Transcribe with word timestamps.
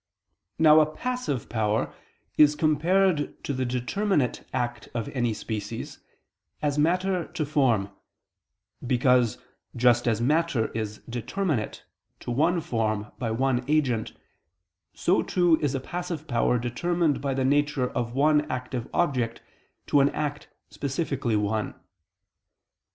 Now 0.57 0.79
a 0.79 0.87
passive 0.91 1.47
power 1.47 1.93
is 2.35 2.55
compared 2.55 3.43
to 3.43 3.53
the 3.53 3.65
determinate 3.67 4.43
act 4.51 4.89
of 4.95 5.09
any 5.09 5.31
species, 5.31 5.99
as 6.59 6.79
matter 6.79 7.27
to 7.27 7.45
form: 7.45 7.91
because, 8.87 9.37
just 9.75 10.07
as 10.07 10.19
matter 10.19 10.69
is 10.69 11.01
determinate 11.07 11.83
to 12.21 12.31
one 12.31 12.61
form 12.61 13.11
by 13.19 13.29
one 13.29 13.63
agent, 13.67 14.13
so, 14.95 15.21
too, 15.21 15.59
is 15.61 15.75
a 15.75 15.79
passive 15.79 16.27
power 16.27 16.57
determined 16.57 17.21
by 17.21 17.35
the 17.35 17.45
nature 17.45 17.87
of 17.91 18.15
one 18.15 18.49
active 18.49 18.89
object 18.95 19.43
to 19.85 19.99
an 19.99 20.09
act 20.09 20.47
specifically 20.71 21.35
one. 21.35 21.75